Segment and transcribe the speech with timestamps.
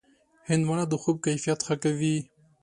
[0.49, 2.17] هندوانه د خوب کیفیت ښه کوي.